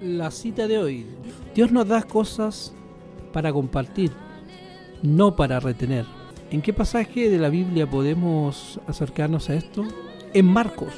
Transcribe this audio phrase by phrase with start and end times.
[0.00, 1.06] la cita de hoy.
[1.54, 2.72] Dios nos da cosas
[3.32, 4.12] para compartir,
[5.02, 6.06] no para retener.
[6.50, 9.84] ¿En qué pasaje de la Biblia podemos acercarnos a esto?
[10.32, 10.92] En Marcos.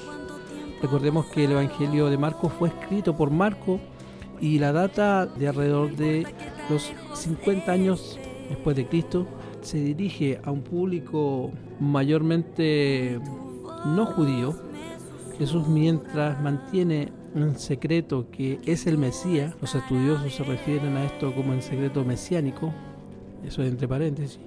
[0.80, 3.80] Recordemos que el Evangelio de Marcos fue escrito por Marco
[4.40, 6.26] y la data de alrededor de
[6.68, 9.26] los 50 años después de Cristo
[9.60, 13.20] se dirige a un público mayormente
[13.86, 14.54] no judío.
[15.38, 21.34] Jesús mientras mantiene en secreto que es el Mesías, los estudiosos se refieren a esto
[21.34, 22.72] como en secreto mesiánico,
[23.46, 24.38] eso es entre paréntesis,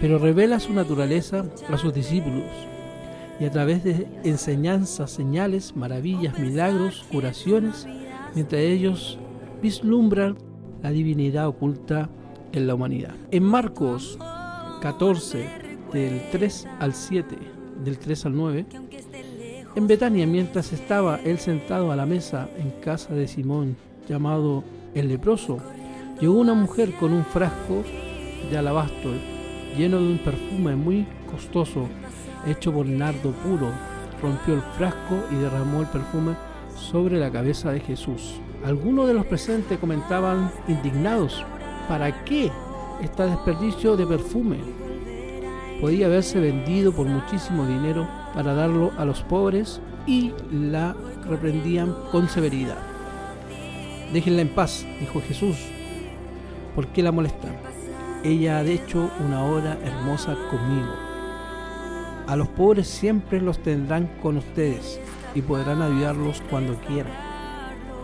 [0.00, 2.44] pero revela su naturaleza a sus discípulos
[3.40, 7.86] y a través de enseñanzas, señales, maravillas, milagros, curaciones,
[8.34, 9.18] mientras ellos
[9.62, 10.36] vislumbran
[10.82, 12.10] la divinidad oculta
[12.52, 13.14] en la humanidad.
[13.30, 14.18] En Marcos
[14.80, 15.46] 14,
[15.92, 17.36] del 3 al 7,
[17.84, 18.66] del 3 al 9,
[19.78, 23.76] en Betania, mientras estaba él sentado a la mesa en casa de Simón,
[24.08, 25.58] llamado el leproso,
[26.20, 27.84] llegó una mujer con un frasco
[28.50, 29.12] de alabastro
[29.76, 31.86] lleno de un perfume muy costoso,
[32.44, 33.70] hecho por nardo puro.
[34.20, 36.34] Rompió el frasco y derramó el perfume
[36.74, 38.40] sobre la cabeza de Jesús.
[38.64, 41.44] Algunos de los presentes comentaban indignados,
[41.88, 42.50] ¿para qué
[43.00, 44.58] este desperdicio de perfume?
[45.80, 48.08] Podía haberse vendido por muchísimo dinero
[48.38, 50.94] para darlo a los pobres y la
[51.28, 52.78] reprendían con severidad.
[54.12, 55.56] Déjenla en paz, dijo Jesús.
[56.76, 57.56] ¿Por qué la molestan?
[58.22, 60.94] Ella ha hecho una hora hermosa conmigo.
[62.28, 65.00] A los pobres siempre los tendrán con ustedes
[65.34, 67.14] y podrán ayudarlos cuando quieran.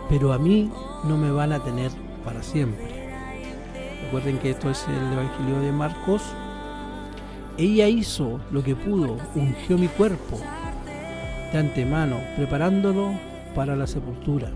[0.09, 0.69] Pero a mí
[1.05, 1.91] no me van a tener
[2.25, 3.09] para siempre.
[4.03, 6.23] Recuerden que esto es el Evangelio de Marcos.
[7.57, 10.37] Ella hizo lo que pudo, ungió mi cuerpo
[11.53, 13.13] de antemano, preparándolo
[13.55, 14.51] para la sepultura.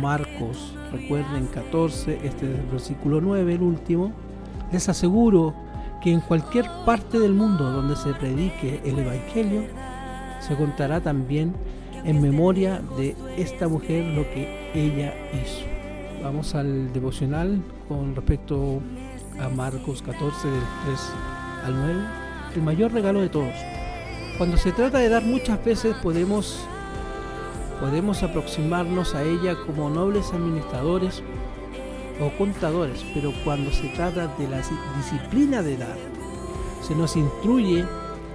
[0.00, 4.10] Marcos, recuerden 14, este es el versículo 9, el último.
[4.72, 5.54] Les aseguro
[6.02, 9.62] que en cualquier parte del mundo donde se predique el Evangelio,
[10.40, 11.54] se contará también
[12.04, 15.64] en memoria de esta mujer lo que ella hizo.
[16.20, 18.80] Vamos al devocional con respecto
[19.38, 21.35] a Marcos 14 del 3
[21.66, 22.00] al 9.
[22.54, 23.54] El mayor regalo de todos.
[24.38, 26.66] Cuando se trata de dar muchas veces podemos
[27.80, 31.22] podemos aproximarnos a ella como nobles administradores
[32.20, 34.62] o contadores, pero cuando se trata de la
[34.96, 35.98] disciplina de dar,
[36.80, 37.84] se nos instruye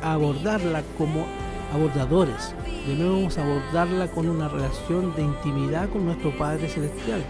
[0.04, 1.26] a abordarla como
[1.74, 2.54] abordadores.
[2.86, 7.24] Debemos abordarla con una relación de intimidad con nuestro Padre Celestial.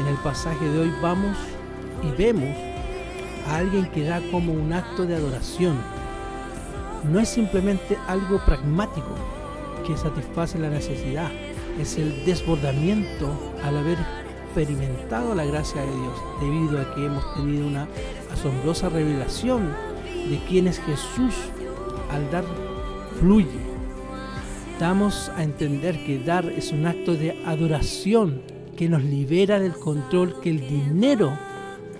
[0.00, 1.36] En el pasaje de hoy vamos
[2.04, 2.67] y vemos
[3.48, 5.76] a alguien que da como un acto de adoración.
[7.10, 9.14] No es simplemente algo pragmático
[9.86, 11.30] que satisface la necesidad,
[11.80, 13.32] es el desbordamiento
[13.64, 13.98] al haber
[14.44, 17.88] experimentado la gracia de Dios, debido a que hemos tenido una
[18.32, 19.74] asombrosa revelación
[20.28, 21.34] de quién es Jesús
[22.10, 22.44] al dar
[23.18, 23.68] fluye.
[24.78, 28.42] Damos a entender que dar es un acto de adoración
[28.76, 31.36] que nos libera del control que el dinero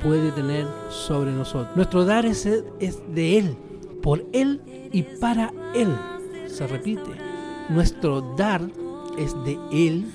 [0.02, 1.74] puede tener sobre nosotros.
[1.76, 3.56] Nuestro dar es, de Él,
[4.02, 4.60] por Él
[4.92, 5.88] y para Él.
[6.46, 7.10] Se repite,
[7.68, 8.62] nuestro dar
[9.18, 10.06] es de Él,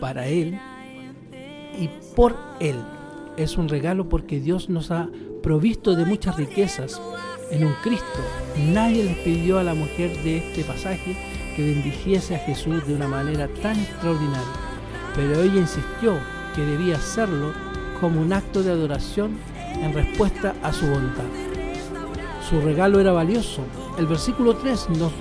[0.00, 0.58] para Él
[1.78, 2.76] y por Él.
[3.36, 5.08] Es un regalo porque Dios nos ha
[5.42, 7.00] provisto de muchas riquezas
[7.50, 8.20] en un Cristo.
[8.72, 11.16] Nadie le pidió a la mujer de este pasaje
[11.54, 14.42] que bendijese a Jesús de una manera tan extraordinaria,
[15.14, 16.18] pero ella insistió
[16.54, 17.52] que debía hacerlo
[18.00, 19.36] como un acto de adoración
[19.82, 21.24] en respuesta a su bondad.
[22.48, 23.62] Su regalo era valioso.
[23.98, 25.12] El versículo 3 nos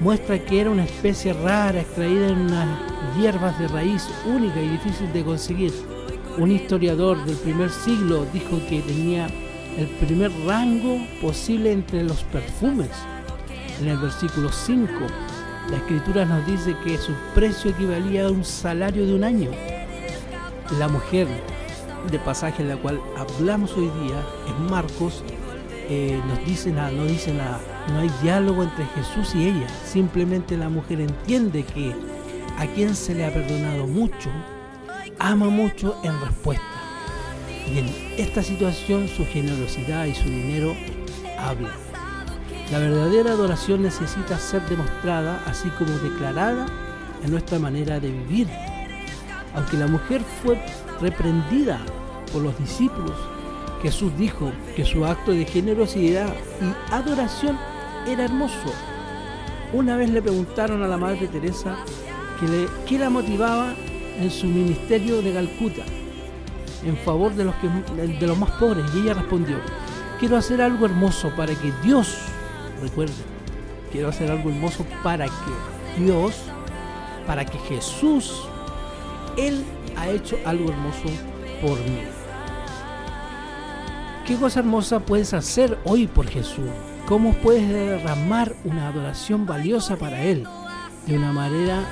[0.00, 2.68] muestra que era una especie rara extraída en unas
[3.18, 5.72] hierbas de raíz única y difícil de conseguir.
[6.38, 9.28] Un historiador del primer siglo dijo que tenía
[9.76, 12.90] el primer rango posible entre los perfumes.
[13.80, 14.88] En el versículo 5,
[15.70, 19.50] la escritura nos dice que su precio equivalía a un salario de un año.
[20.78, 21.26] La mujer
[22.10, 25.22] de pasaje en la cual hablamos hoy día en Marcos
[25.92, 27.60] eh, nos dice nada, no dice nada.
[27.92, 29.66] No hay diálogo entre Jesús y ella.
[29.84, 31.92] Simplemente la mujer entiende que
[32.58, 34.30] a quien se le ha perdonado mucho,
[35.18, 36.64] ama mucho en respuesta.
[37.66, 37.88] Y en
[38.18, 40.76] esta situación su generosidad y su dinero
[41.36, 41.72] hablan.
[42.70, 46.66] La verdadera adoración necesita ser demostrada así como declarada
[47.24, 48.48] en nuestra manera de vivir.
[49.56, 50.56] Aunque la mujer fue
[51.00, 51.80] reprendida
[52.32, 53.16] por los discípulos,
[53.82, 56.28] Jesús dijo que su acto de generosidad
[56.60, 57.58] y adoración
[58.06, 58.72] era hermoso.
[59.72, 61.76] Una vez le preguntaron a la Madre Teresa
[62.38, 63.74] que qué la motivaba
[64.18, 65.82] en su ministerio de Calcuta
[66.84, 67.54] en favor de los,
[67.96, 69.58] de los más pobres y ella respondió,
[70.18, 72.16] quiero hacer algo hermoso para que Dios,
[72.82, 73.12] recuerde,
[73.92, 76.34] quiero hacer algo hermoso para que Dios,
[77.26, 78.48] para que Jesús,
[79.36, 79.64] Él
[79.96, 81.04] ha hecho algo hermoso
[81.60, 82.02] por mí.
[84.26, 86.70] ¿Qué cosa hermosa puedes hacer hoy por Jesús?
[87.06, 90.46] ¿Cómo puedes derramar una adoración valiosa para Él?
[91.06, 91.84] De una manera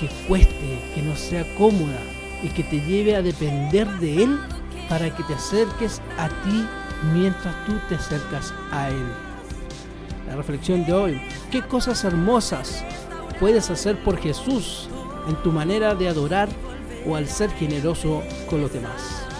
[0.00, 2.00] que cueste, que no sea cómoda
[2.42, 4.40] y que te lleve a depender de Él
[4.88, 6.66] para que te acerques a ti
[7.12, 9.06] mientras tú te acercas a Él.
[10.26, 11.20] La reflexión de hoy,
[11.50, 12.84] ¿qué cosas hermosas
[13.38, 14.88] puedes hacer por Jesús
[15.28, 16.48] en tu manera de adorar
[17.06, 19.33] o al ser generoso con los demás?